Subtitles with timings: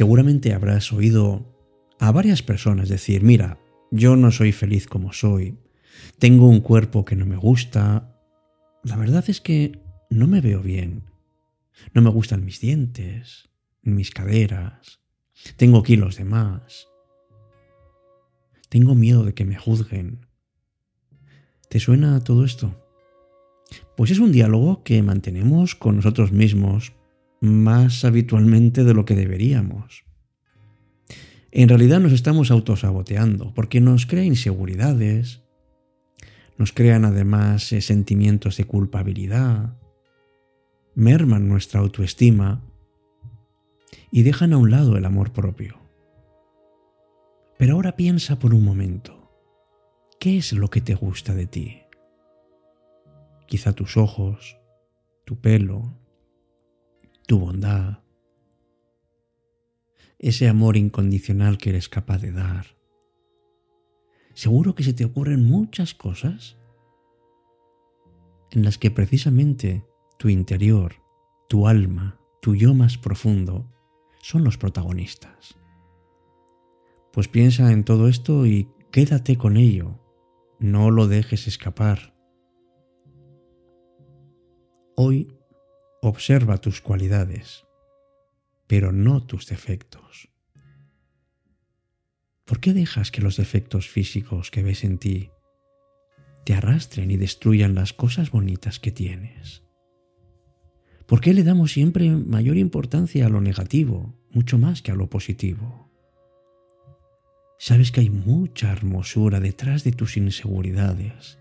[0.00, 1.44] Seguramente habrás oído
[1.98, 3.58] a varias personas decir, mira,
[3.90, 5.58] yo no soy feliz como soy,
[6.18, 8.16] tengo un cuerpo que no me gusta,
[8.82, 9.78] la verdad es que
[10.08, 11.02] no me veo bien,
[11.92, 13.50] no me gustan mis dientes,
[13.82, 15.00] mis caderas,
[15.58, 16.88] tengo kilos de más,
[18.70, 20.24] tengo miedo de que me juzguen.
[21.68, 22.74] ¿Te suena todo esto?
[23.98, 26.94] Pues es un diálogo que mantenemos con nosotros mismos
[27.40, 30.04] más habitualmente de lo que deberíamos.
[31.52, 35.42] En realidad nos estamos autosaboteando porque nos crea inseguridades,
[36.58, 39.76] nos crean además eh, sentimientos de culpabilidad,
[40.94, 42.62] merman nuestra autoestima
[44.10, 45.78] y dejan a un lado el amor propio.
[47.58, 49.32] Pero ahora piensa por un momento,
[50.18, 51.82] ¿qué es lo que te gusta de ti?
[53.46, 54.56] Quizá tus ojos,
[55.24, 55.98] tu pelo,
[57.30, 58.00] tu bondad,
[60.18, 62.76] ese amor incondicional que eres capaz de dar.
[64.34, 66.58] Seguro que se te ocurren muchas cosas
[68.50, 69.86] en las que precisamente
[70.18, 70.96] tu interior,
[71.48, 73.70] tu alma, tu yo más profundo
[74.20, 75.56] son los protagonistas.
[77.12, 80.00] Pues piensa en todo esto y quédate con ello.
[80.58, 82.12] No lo dejes escapar.
[84.96, 85.39] Hoy
[86.02, 87.66] observa tus cualidades,
[88.66, 90.30] pero no tus defectos.
[92.44, 95.30] ¿Por qué dejas que los defectos físicos que ves en ti
[96.44, 99.62] te arrastren y destruyan las cosas bonitas que tienes?
[101.06, 105.10] ¿Por qué le damos siempre mayor importancia a lo negativo, mucho más que a lo
[105.10, 105.90] positivo?
[107.58, 111.39] Sabes que hay mucha hermosura detrás de tus inseguridades,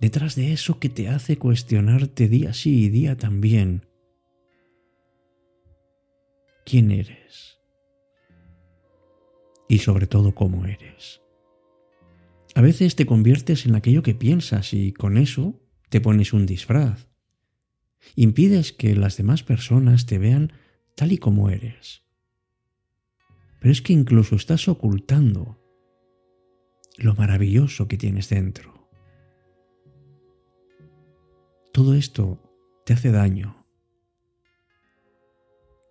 [0.00, 3.86] detrás de eso que te hace cuestionarte día sí y día también.
[6.64, 7.58] ¿Quién eres?
[9.68, 11.20] Y sobre todo cómo eres.
[12.54, 17.08] A veces te conviertes en aquello que piensas y con eso te pones un disfraz.
[18.14, 20.52] Impides que las demás personas te vean
[20.94, 22.04] tal y como eres
[23.64, 25.58] pero es que incluso estás ocultando
[26.98, 28.73] lo maravilloso que tienes dentro.
[31.74, 32.38] Todo esto
[32.86, 33.56] te hace daño.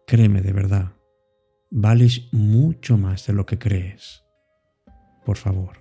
[0.07, 0.93] Créeme de verdad,
[1.71, 4.23] vales mucho más de lo que crees.
[5.25, 5.75] Por favor,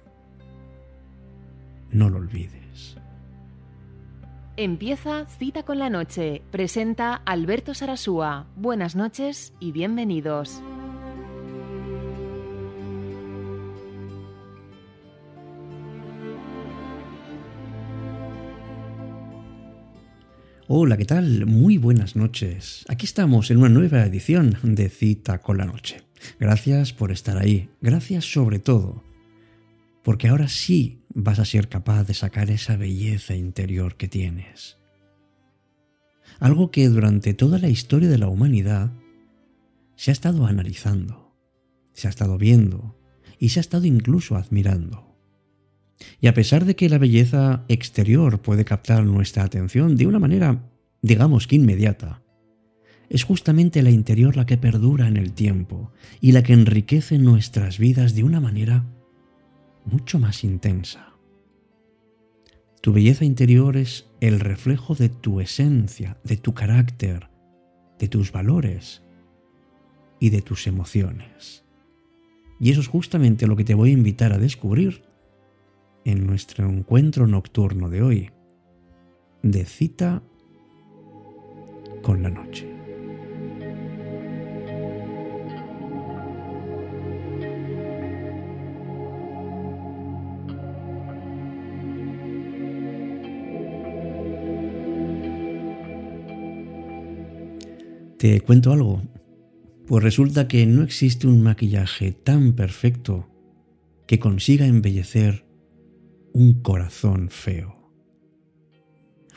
[1.92, 2.96] no lo olvides.
[4.56, 6.42] Empieza Cita con la Noche.
[6.50, 8.48] Presenta Alberto Sarasúa.
[8.56, 10.64] Buenas noches y bienvenidos.
[20.75, 21.44] Hola, ¿qué tal?
[21.44, 22.87] Muy buenas noches.
[22.88, 26.00] Aquí estamos en una nueva edición de Cita con la Noche.
[26.41, 27.69] Gracias por estar ahí.
[27.83, 29.05] Gracias sobre todo
[30.03, 34.78] porque ahora sí vas a ser capaz de sacar esa belleza interior que tienes.
[36.41, 38.94] Algo que durante toda la historia de la humanidad
[39.94, 41.37] se ha estado analizando,
[41.93, 42.99] se ha estado viendo
[43.38, 45.12] y se ha estado incluso admirando.
[46.20, 50.68] Y a pesar de que la belleza exterior puede captar nuestra atención de una manera,
[51.02, 52.22] digamos que inmediata,
[53.08, 57.78] es justamente la interior la que perdura en el tiempo y la que enriquece nuestras
[57.78, 58.86] vidas de una manera
[59.84, 61.12] mucho más intensa.
[62.80, 67.28] Tu belleza interior es el reflejo de tu esencia, de tu carácter,
[67.98, 69.02] de tus valores
[70.19, 71.64] y de tus emociones.
[72.58, 75.02] Y eso es justamente lo que te voy a invitar a descubrir
[76.04, 78.30] en nuestro encuentro nocturno de hoy,
[79.43, 80.22] de cita
[82.02, 82.69] con la noche.
[98.22, 99.02] ¿Te cuento algo?
[99.84, 103.28] Pues resulta que no existe un maquillaje tan perfecto
[104.06, 105.44] que consiga embellecer
[106.32, 107.76] un corazón feo.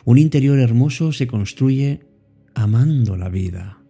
[0.05, 2.07] Un interior hermoso se construye
[2.53, 3.81] amando la vida,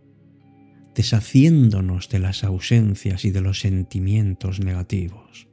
[0.96, 5.48] deshaciéndonos de las ausencias y de los sentimientos negativos,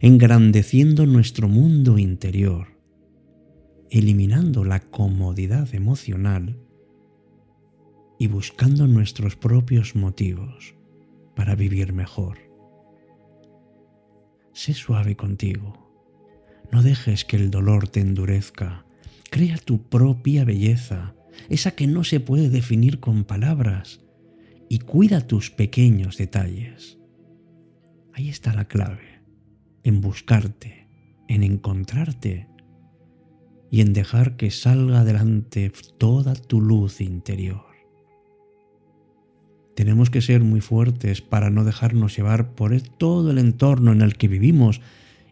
[0.00, 2.78] engrandeciendo nuestro mundo interior,
[3.90, 6.60] eliminando la comodidad emocional
[8.18, 10.74] y buscando nuestros propios motivos
[11.34, 12.38] para vivir mejor.
[14.52, 15.89] Sé suave contigo
[16.72, 18.84] no dejes que el dolor te endurezca.
[19.30, 21.14] Crea tu propia belleza,
[21.48, 24.00] esa que no se puede definir con palabras,
[24.68, 26.98] y cuida tus pequeños detalles.
[28.12, 29.22] Ahí está la clave,
[29.82, 30.86] en buscarte,
[31.28, 32.48] en encontrarte
[33.70, 37.64] y en dejar que salga adelante toda tu luz interior.
[39.76, 44.16] Tenemos que ser muy fuertes para no dejarnos llevar por todo el entorno en el
[44.16, 44.80] que vivimos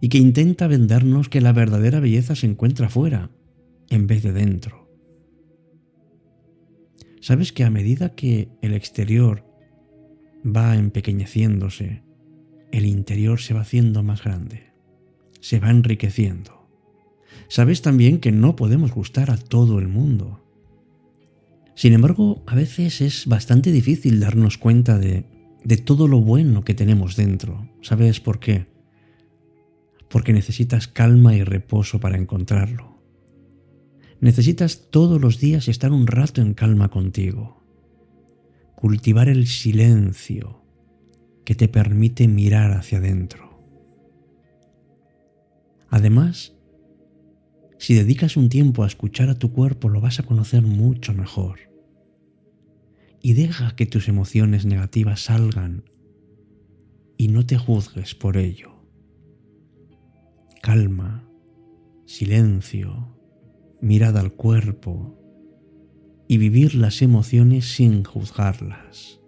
[0.00, 3.30] y que intenta vendernos que la verdadera belleza se encuentra fuera,
[3.90, 4.88] en vez de dentro.
[7.20, 9.44] ¿Sabes que a medida que el exterior
[10.44, 12.02] va empequeñeciéndose,
[12.70, 14.72] el interior se va haciendo más grande,
[15.40, 16.68] se va enriqueciendo?
[17.48, 20.44] ¿Sabes también que no podemos gustar a todo el mundo?
[21.74, 25.24] Sin embargo, a veces es bastante difícil darnos cuenta de,
[25.64, 27.68] de todo lo bueno que tenemos dentro.
[27.82, 28.66] ¿Sabes por qué?
[30.08, 32.98] Porque necesitas calma y reposo para encontrarlo.
[34.20, 37.62] Necesitas todos los días estar un rato en calma contigo.
[38.74, 40.62] Cultivar el silencio
[41.44, 43.48] que te permite mirar hacia adentro.
[45.88, 46.54] Además,
[47.78, 51.68] si dedicas un tiempo a escuchar a tu cuerpo, lo vas a conocer mucho mejor
[53.22, 55.84] y deja que tus emociones negativas salgan
[57.16, 58.77] y no te juzgues por ello.
[60.62, 61.28] Calma,
[62.04, 63.16] silencio,
[63.80, 65.18] mirada al cuerpo
[66.28, 69.20] y vivir las emociones sin juzgarlas.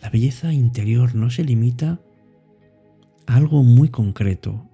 [0.00, 2.00] La belleza interior no se limita
[3.26, 4.68] a algo muy concreto.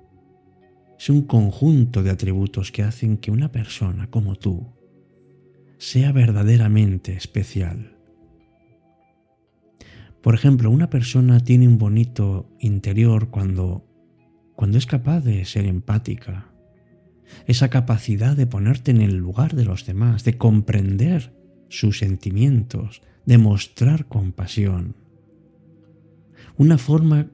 [0.99, 4.67] Es un conjunto de atributos que hacen que una persona como tú
[5.79, 7.98] sea verdaderamente especial.
[10.23, 13.87] Por ejemplo, una persona tiene un bonito interior cuando,
[14.57, 16.53] cuando es capaz de ser empática,
[17.47, 21.35] esa capacidad de ponerte en el lugar de los demás, de comprender
[21.69, 24.97] sus sentimientos, de mostrar compasión.
[26.57, 27.31] Una forma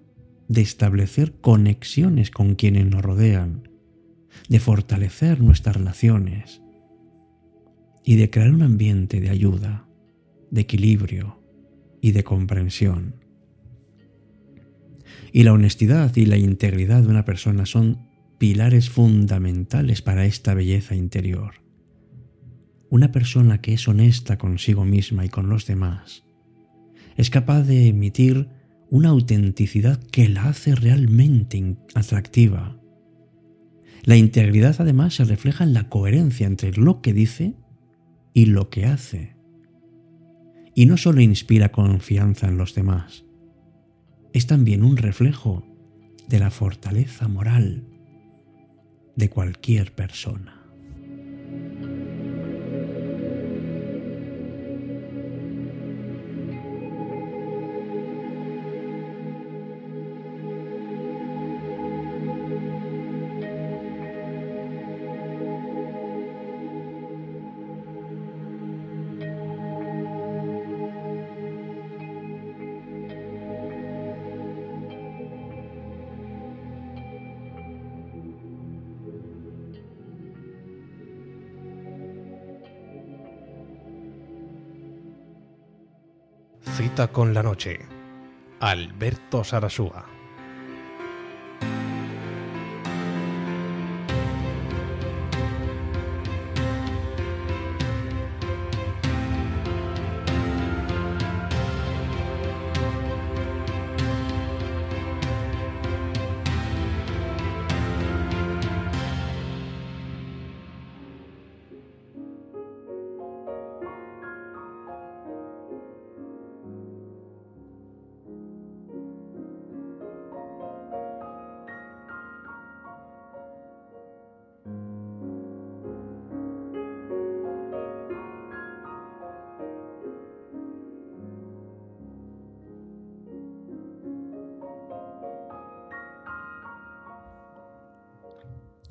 [0.48, 3.70] de establecer conexiones con quienes nos rodean,
[4.48, 6.60] de fortalecer nuestras relaciones,
[8.04, 9.88] y de crear un ambiente de ayuda,
[10.50, 11.43] de equilibrio
[12.04, 13.14] y de comprensión.
[15.32, 20.94] Y la honestidad y la integridad de una persona son pilares fundamentales para esta belleza
[20.94, 21.54] interior.
[22.90, 26.24] Una persona que es honesta consigo misma y con los demás
[27.16, 28.50] es capaz de emitir
[28.90, 32.78] una autenticidad que la hace realmente atractiva.
[34.02, 37.54] La integridad además se refleja en la coherencia entre lo que dice
[38.34, 39.34] y lo que hace.
[40.74, 43.24] Y no solo inspira confianza en los demás,
[44.32, 45.64] es también un reflejo
[46.28, 47.86] de la fortaleza moral
[49.14, 50.63] de cualquier persona.
[86.76, 87.86] Cita con la noche.
[88.58, 90.13] Alberto Sarasúa.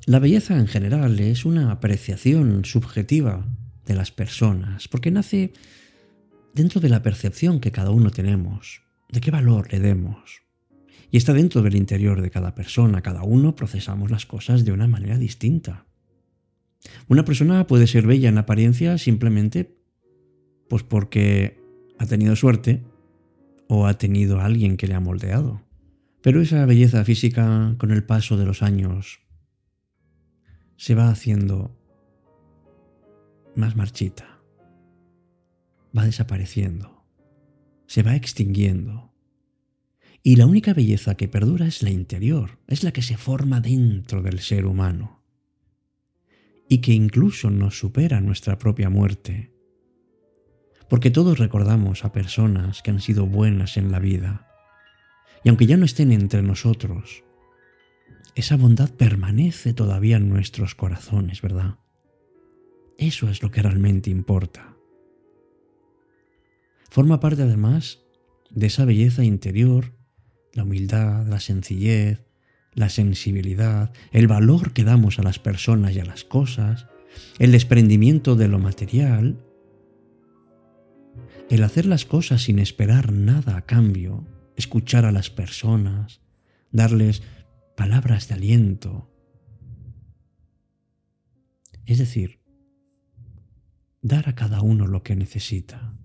[0.06, 3.46] La belleza en general es una apreciación subjetiva
[3.86, 5.54] de las personas, porque nace
[6.52, 10.42] dentro de la percepción que cada uno tenemos, de qué valor le demos.
[11.10, 14.88] Y está dentro del interior de cada persona, cada uno procesamos las cosas de una
[14.88, 15.86] manera distinta.
[17.08, 19.74] Una persona puede ser bella en apariencia simplemente
[20.68, 21.58] pues porque
[21.98, 22.82] ha tenido suerte
[23.68, 25.62] o ha tenido a alguien que le ha moldeado.
[26.20, 29.23] Pero esa belleza física con el paso de los años
[30.76, 31.76] se va haciendo
[33.54, 34.30] más marchita.
[35.96, 37.04] va desapareciendo,
[37.86, 39.14] se va extinguiendo.
[40.24, 44.20] Y la única belleza que perdura es la interior, es la que se forma dentro
[44.20, 45.22] del ser humano
[46.68, 49.52] y que incluso nos supera nuestra propia muerte.
[50.88, 54.48] Porque todos recordamos a personas que han sido buenas en la vida,
[55.44, 57.22] y aunque ya no estén entre nosotros,
[58.34, 61.78] esa bondad permanece todavía en nuestros corazones, ¿verdad?
[62.98, 64.76] Eso es lo que realmente importa.
[66.90, 68.00] Forma parte además
[68.50, 69.92] de esa belleza interior,
[70.52, 72.24] la humildad, la sencillez,
[72.72, 76.86] la sensibilidad, el valor que damos a las personas y a las cosas,
[77.38, 79.44] el desprendimiento de lo material,
[81.50, 84.26] el hacer las cosas sin esperar nada a cambio,
[84.56, 86.20] escuchar a las personas,
[86.70, 87.22] darles
[87.76, 89.10] palabras de aliento.
[91.86, 92.40] Es decir,
[94.02, 95.96] dar a cada uno lo que necesita.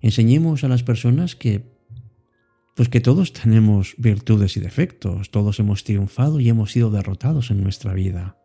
[0.00, 1.72] Enseñemos a las personas que
[2.74, 7.62] pues que todos tenemos virtudes y defectos, todos hemos triunfado y hemos sido derrotados en
[7.62, 8.36] nuestra vida.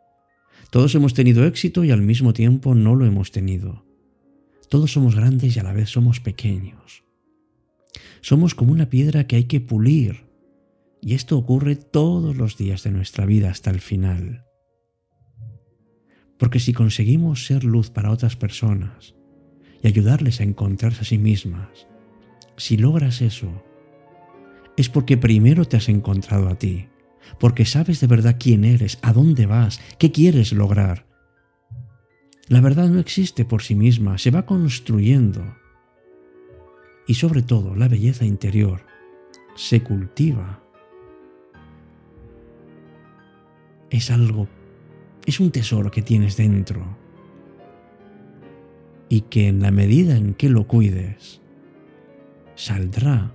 [0.70, 3.86] Todos hemos tenido éxito y al mismo tiempo no lo hemos tenido.
[4.70, 7.04] Todos somos grandes y a la vez somos pequeños.
[8.22, 10.29] Somos como una piedra que hay que pulir,
[11.02, 14.46] y esto ocurre todos los días de nuestra vida hasta el final.
[16.38, 19.16] Porque si conseguimos ser luz para otras personas
[19.82, 21.88] y ayudarles a encontrarse a sí mismas,
[22.58, 23.64] si logras eso,
[24.78, 26.88] es porque primero te has encontrado a ti,
[27.40, 31.06] porque sabes de verdad quién eres, a dónde vas, qué quieres lograr.
[32.48, 35.56] La verdad no existe por sí misma, se va construyendo.
[37.08, 38.86] Y sobre todo, la belleza interior
[39.56, 40.64] se cultiva.
[43.90, 44.48] Es algo,
[45.26, 46.98] es un tesoro que tienes dentro.
[49.10, 51.42] Y que en la medida en que lo cuides,
[52.56, 53.34] saldrá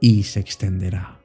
[0.00, 1.19] y se extenderá.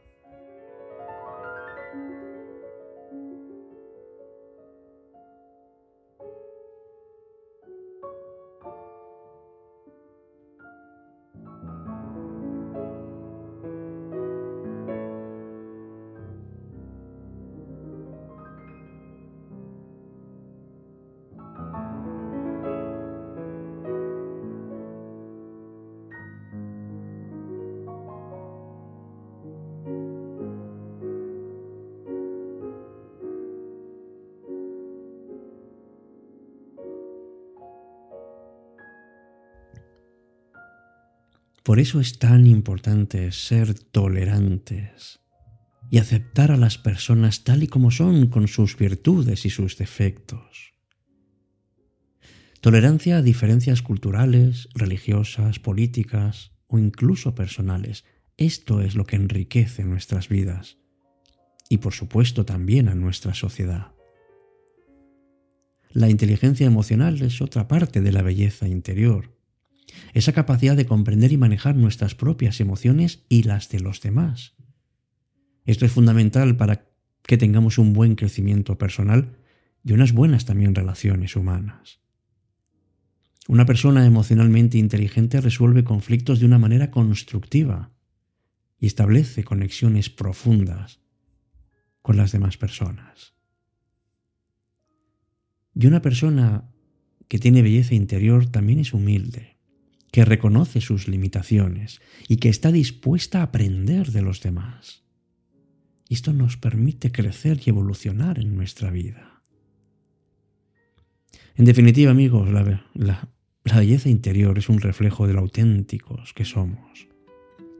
[41.65, 45.19] Por eso es tan importante ser tolerantes
[45.89, 50.75] y aceptar a las personas tal y como son con sus virtudes y sus defectos.
[52.61, 58.05] Tolerancia a diferencias culturales, religiosas, políticas o incluso personales.
[58.37, 60.77] Esto es lo que enriquece nuestras vidas
[61.67, 63.91] y por supuesto también a nuestra sociedad.
[65.89, 69.34] La inteligencia emocional es otra parte de la belleza interior
[70.15, 74.55] esa capacidad de comprender y manejar nuestras propias emociones y las de los demás.
[75.65, 76.87] Esto es fundamental para
[77.23, 79.35] que tengamos un buen crecimiento personal
[79.83, 81.99] y unas buenas también relaciones humanas.
[83.49, 87.91] Una persona emocionalmente inteligente resuelve conflictos de una manera constructiva
[88.79, 91.01] y establece conexiones profundas
[92.01, 93.33] con las demás personas.
[95.73, 96.71] Y una persona
[97.27, 99.54] que tiene belleza interior también es humilde
[100.15, 105.03] que reconoce sus limitaciones y que está dispuesta a aprender de los demás.
[106.09, 109.43] Esto nos permite crecer y evolucionar en nuestra vida.
[111.57, 113.27] En definitiva, amigos, la, la,
[113.65, 117.09] belleza interior es un reflejo de lo auténticos que somos,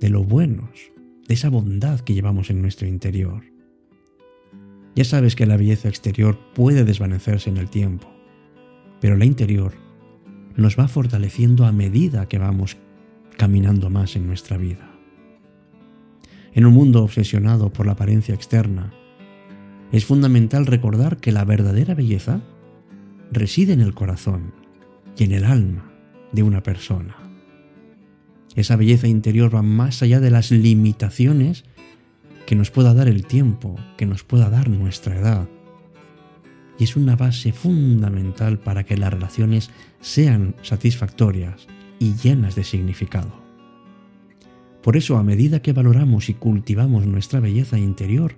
[0.02, 0.92] de lo buenos,
[1.30, 3.46] de esa bondad que llevamos en nuestro interior.
[4.94, 8.14] Ya sabes que la belleza exterior puede desvanecerse en el tiempo,
[9.00, 9.85] pero la interior
[10.56, 12.78] nos va fortaleciendo a medida que vamos
[13.38, 14.92] caminando más en nuestra vida.
[16.54, 18.94] En un mundo obsesionado por la apariencia externa,
[19.92, 22.42] es fundamental recordar que la verdadera belleza
[23.32, 24.54] reside en el corazón
[25.18, 25.92] y en el alma
[26.32, 27.16] de una persona.
[28.56, 31.66] Esa belleza interior va más allá de las limitaciones
[32.46, 35.48] que nos pueda dar el tiempo, que nos pueda dar nuestra edad,
[36.78, 41.68] y es una base fundamental para que las relaciones sean satisfactorias
[42.00, 43.44] y llenas de significado.
[44.82, 48.36] Por eso, a medida que valoramos y cultivamos nuestra belleza interior,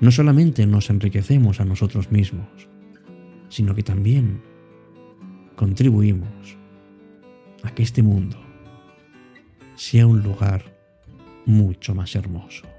[0.00, 2.68] no solamente nos enriquecemos a nosotros mismos,
[3.48, 4.42] sino que también
[5.56, 6.58] contribuimos
[7.62, 8.38] a que este mundo
[9.76, 10.76] sea un lugar
[11.46, 12.73] mucho más hermoso.